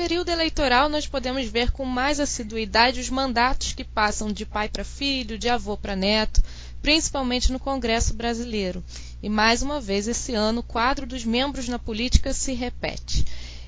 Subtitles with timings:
[0.00, 4.82] período eleitoral, nós podemos ver com mais assiduidade os mandatos que passam de pai para
[4.82, 6.40] filho, de avô para neto,
[6.80, 8.82] principalmente no Congresso brasileiro.
[9.22, 13.26] E mais uma vez, esse ano, o quadro dos membros na política se repete.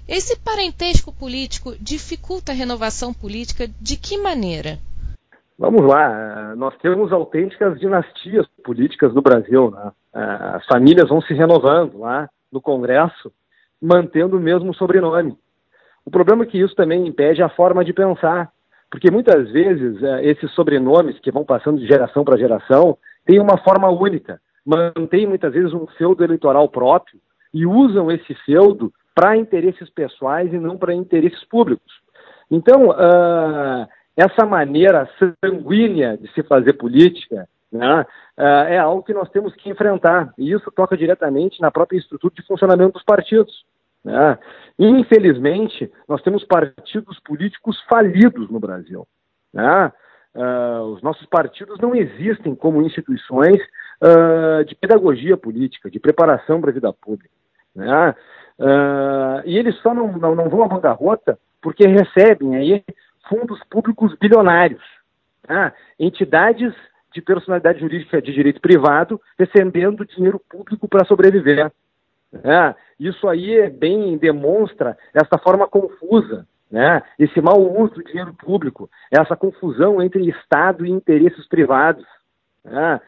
[0.08, 4.78] Esse parentesco político dificulta a renovação política de que maneira?
[5.58, 9.70] Vamos lá, nós temos autênticas dinastias políticas no Brasil.
[9.70, 9.92] Né?
[10.14, 13.30] As famílias vão se renovando lá no Congresso,
[13.78, 15.36] mantendo o mesmo sobrenome.
[16.04, 18.50] O problema é que isso também impede a forma de pensar,
[18.90, 23.56] porque muitas vezes é, esses sobrenomes que vão passando de geração para geração têm uma
[23.58, 27.18] forma única, mantêm muitas vezes um feudo eleitoral próprio
[27.54, 31.92] e usam esse feudo para interesses pessoais e não para interesses públicos.
[32.50, 35.08] Então, uh, essa maneira
[35.42, 38.02] sanguínea de se fazer política né,
[38.38, 42.34] uh, é algo que nós temos que enfrentar, e isso toca diretamente na própria estrutura
[42.34, 43.64] de funcionamento dos partidos.
[44.04, 44.38] Né?
[44.78, 49.06] Infelizmente, nós temos partidos políticos falidos no Brasil.
[49.52, 49.92] Né?
[50.34, 53.60] Uh, os nossos partidos não existem como instituições
[54.02, 57.34] uh, de pedagogia política, de preparação para a vida pública.
[57.74, 58.14] Né?
[58.58, 62.84] Uh, e eles só não, não, não, vão à bancarrota porque recebem aí
[63.28, 64.82] fundos públicos bilionários,
[65.48, 65.72] né?
[65.98, 66.74] entidades
[67.14, 71.70] de personalidade jurídica de direito privado recebendo dinheiro público para sobreviver.
[72.32, 72.74] Né?
[73.02, 77.02] Isso aí bem demonstra essa forma confusa, né?
[77.18, 82.06] esse mau uso do dinheiro público, essa confusão entre Estado e interesses privados.
[82.64, 83.00] Né?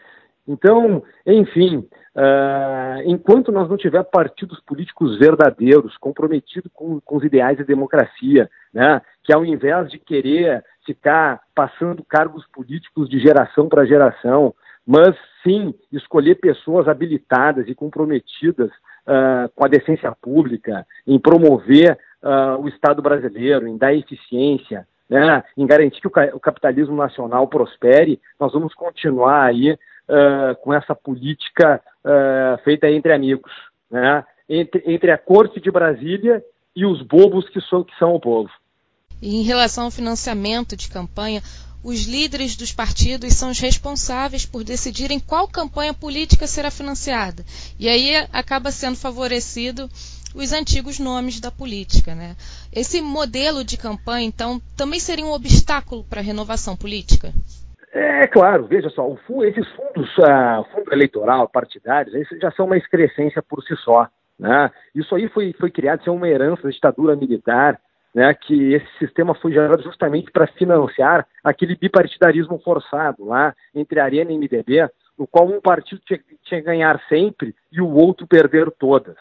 [0.48, 7.56] Então, enfim, uh, enquanto nós não tiver partidos políticos verdadeiros, comprometidos com, com os ideais
[7.58, 9.00] da democracia, né?
[9.22, 14.52] que ao invés de querer ficar passando cargos políticos de geração para geração,
[14.84, 18.72] mas sim escolher pessoas habilitadas e comprometidas
[19.54, 25.66] com a decência pública, em promover uh, o Estado brasileiro, em dar eficiência, né, em
[25.66, 30.94] garantir que o, ca o, capitalismo nacional prospere, nós vamos continuar aí uh, com essa
[30.94, 31.80] política
[32.62, 33.50] feita entre amigos,
[33.90, 36.44] né, entre, entre a corte de Brasília
[36.76, 38.50] e os bobos que são, que são o povo.
[39.22, 41.40] E em relação ao financiamento de campanha,
[41.84, 47.44] os líderes dos partidos são os responsáveis por decidirem qual campanha política será financiada.
[47.78, 49.86] E aí acaba sendo favorecido
[50.34, 52.14] os antigos nomes da política.
[52.14, 52.34] Né?
[52.72, 57.32] Esse modelo de campanha, então, também seria um obstáculo para a renovação política?
[57.92, 59.06] É claro, veja só,
[59.44, 64.08] esses fundos, uh, fundo eleitoral, partidários, já são uma excrescência por si só.
[64.38, 64.70] Né?
[64.94, 67.78] Isso aí foi, foi criado, isso é uma herança da ditadura militar,
[68.14, 74.30] né, que esse sistema foi gerado justamente para financiar aquele bipartidarismo forçado lá entre Arena
[74.30, 74.88] e MDB,
[75.18, 79.16] no qual um partido tinha, que ganhar sempre e o outro perder todas.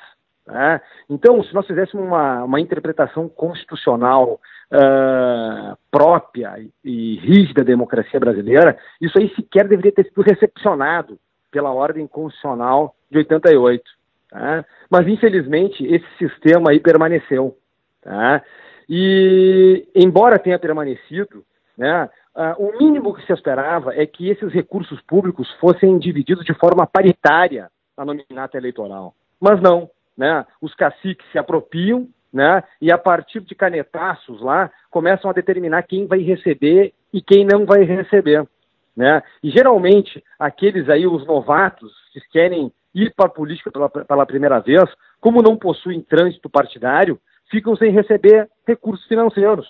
[0.45, 0.79] Né?
[1.09, 4.39] Então, se nós fizéssemos uma, uma interpretação constitucional
[4.71, 11.17] uh, própria e, e rígida da democracia brasileira, isso aí sequer deveria ter sido recepcionado
[11.51, 13.83] pela ordem constitucional de 88.
[14.29, 14.65] Tá?
[14.89, 17.57] Mas, infelizmente, esse sistema aí permaneceu.
[18.01, 18.43] Tá?
[18.89, 21.43] E, embora tenha permanecido,
[21.77, 26.53] né, uh, o mínimo que se esperava é que esses recursos públicos fossem divididos de
[26.53, 29.13] forma paritária na nominata eleitoral.
[29.39, 35.29] Mas não, né, os caciques se apropriam né, e a partir de canetaços lá começam
[35.29, 38.47] a determinar quem vai receber e quem não vai receber.
[38.95, 39.21] Né?
[39.43, 44.59] E geralmente aqueles aí, os novatos, que querem ir para a política pela, pela primeira
[44.59, 44.83] vez,
[45.19, 47.19] como não possuem trânsito partidário,
[47.53, 49.67] ficam sem receber recursos financeiros.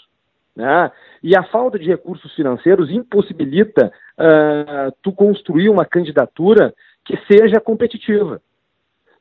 [0.55, 0.89] Né?
[1.21, 6.73] E a falta de recursos financeiros impossibilita uh, tu construir uma candidatura
[7.03, 8.41] que seja competitiva.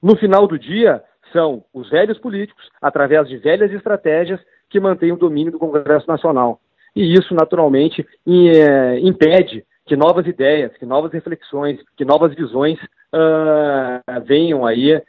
[0.00, 1.02] No final do dia,
[1.32, 4.40] são os velhos políticos, através de velhas estratégias,
[4.70, 6.60] que mantêm o domínio do Congresso Nacional.
[6.94, 12.78] E isso, naturalmente, eh, impede que novas ideias, que novas reflexões, que novas visões
[13.12, 15.02] uh, venham aí uh,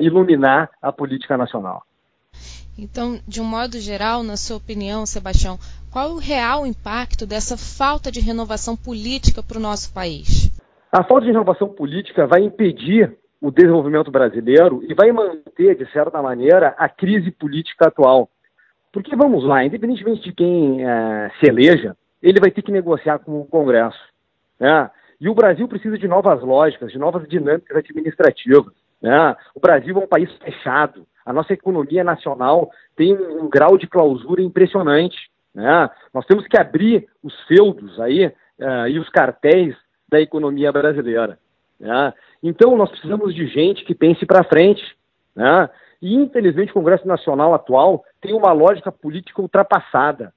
[0.00, 1.82] iluminar a política nacional.
[2.78, 5.58] Então, de um modo geral, na sua opinião, Sebastião,
[5.92, 10.50] qual o real impacto dessa falta de renovação política para o nosso país?
[10.90, 16.20] A falta de renovação política vai impedir o desenvolvimento brasileiro e vai manter, de certa
[16.20, 18.28] maneira, a crise política atual.
[18.92, 23.40] Porque, vamos lá, independentemente de quem é, se eleja, ele vai ter que negociar com
[23.40, 23.98] o Congresso.
[24.58, 24.90] Né?
[25.20, 28.72] E o Brasil precisa de novas lógicas, de novas dinâmicas administrativas.
[29.02, 29.36] Né?
[29.54, 33.86] O Brasil é um país fechado, a nossa economia nacional tem um, um grau de
[33.86, 35.16] clausura impressionante.
[35.54, 35.90] Né?
[36.12, 39.76] Nós temos que abrir os feudos aí uh, e os cartéis
[40.08, 41.38] da economia brasileira.
[41.80, 42.12] Né?
[42.42, 44.82] Então, nós precisamos de gente que pense para frente.
[45.34, 45.70] Né?
[46.00, 50.32] E, infelizmente, o Congresso Nacional atual tem uma lógica política ultrapassada.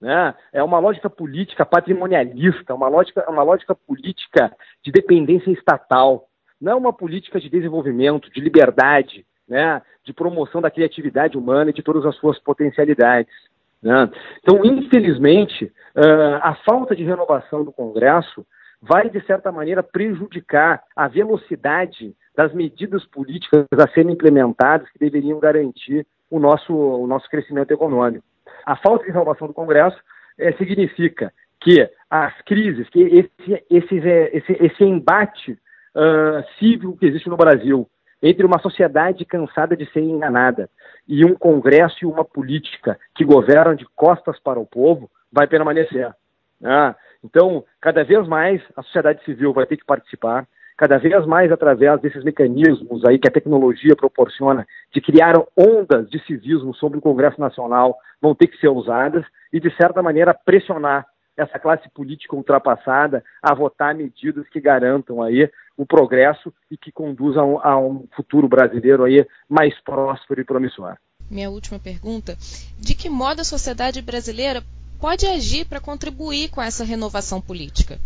[0.00, 0.34] Né?
[0.52, 6.28] É uma lógica política patrimonialista, uma lógica, uma lógica política de dependência estatal.
[6.60, 9.82] Não é uma política de desenvolvimento, de liberdade, né?
[10.04, 13.34] de promoção da criatividade humana e de todas as suas potencialidades.
[13.82, 14.08] Né?
[14.38, 18.46] Então, infelizmente, uh, a falta de renovação do Congresso
[18.80, 25.40] vai, de certa maneira, prejudicar a velocidade das medidas políticas a serem implementadas que deveriam
[25.40, 28.24] garantir o nosso, o nosso crescimento econômico.
[28.64, 29.98] A falta de renovação do Congresso
[30.38, 37.28] é, significa que as crises, que esse, esse, esse, esse embate uh, cívico que existe
[37.28, 37.86] no Brasil
[38.22, 40.68] entre uma sociedade cansada de ser enganada
[41.08, 46.12] e um Congresso e uma política que governam de costas para o povo vai permanecer.
[46.60, 46.94] Né?
[47.24, 50.46] Então, cada vez mais a sociedade civil vai ter que participar,
[50.76, 56.18] cada vez mais através desses mecanismos aí que a tecnologia proporciona de criar ondas de
[56.24, 61.06] civismo sobre o Congresso Nacional vão ter que ser usadas e, de certa maneira, pressionar
[61.36, 65.50] essa classe política ultrapassada a votar medidas que garantam aí
[65.80, 70.96] o progresso e que conduzam a um futuro brasileiro aí mais próspero e promissor.
[71.30, 72.36] Minha última pergunta:
[72.78, 74.62] de que modo a sociedade brasileira
[75.00, 77.98] pode agir para contribuir com essa renovação política?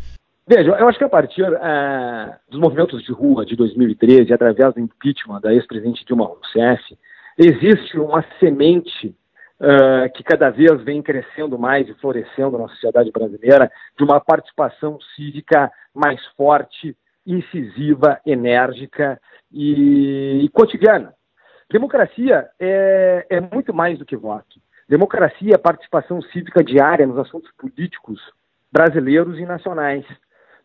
[0.47, 4.81] Veja, eu acho que a partir é, dos movimentos de rua de 2013, através do
[4.81, 6.97] impeachment da ex-presidente Dilma Rousseff,
[7.37, 13.73] existe uma semente uh, que cada vez vem crescendo mais e florescendo na sociedade brasileira
[13.99, 19.21] de uma participação cívica mais forte, incisiva, enérgica
[19.53, 21.15] e, e cotidiana.
[21.71, 24.61] Democracia é, é muito mais do que voto.
[24.88, 28.21] Democracia é participação cívica diária nos assuntos políticos
[28.71, 30.05] brasileiros e nacionais.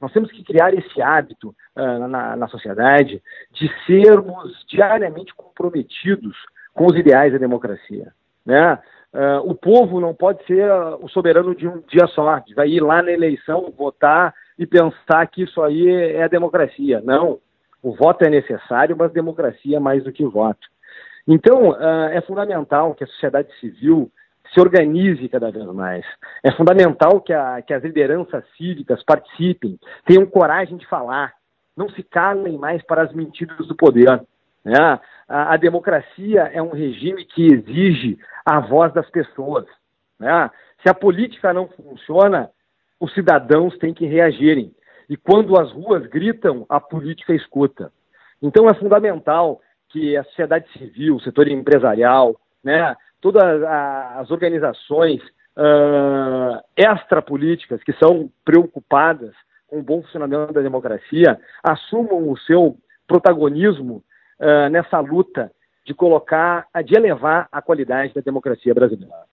[0.02, 3.22] Nós temos que criar esse hábito uh, na, na, sociedade
[3.52, 6.36] de sermos diariamente comprometidos
[6.74, 8.12] com os ideais da democracia.
[8.46, 8.80] Né?
[9.14, 10.72] Uh, o povo não pode ser
[11.02, 15.44] o soberano de um dia só, vai ir lá na eleição, votar e pensar que
[15.44, 17.02] isso aí é a democracia.
[17.02, 17.40] Não.
[17.82, 20.68] O voto é necessário, mas democracia é mais do que voto.
[21.26, 24.12] Então, uh, é fundamental que a sociedade civil
[24.54, 26.06] se organize cada vez mais.
[26.44, 31.34] É fundamental que, a, que as lideranças cívicas participem, tenham coragem de falar,
[31.78, 34.22] não se calem mais para as mentiras do poder.
[34.66, 35.00] Né?
[35.30, 39.66] A, a, democracia é um regime que exige a voz das pessoas.
[40.20, 40.50] Né?
[40.82, 42.50] Se a política não funciona,
[43.00, 44.74] os cidadãos têm que reagirem.
[45.10, 47.92] E quando as ruas gritam, a política escuta.
[48.42, 49.60] Então é fundamental
[49.90, 55.22] que a sociedade civil, o setor empresarial, né, todas as organizações
[55.58, 59.34] uh, extrapolíticas que são preocupadas
[59.68, 64.04] com o bom funcionamento da democracia assumam o seu protagonismo
[64.40, 65.52] uh, nessa luta
[65.86, 69.28] de colocar, de elevar a qualidade da democracia brasileira.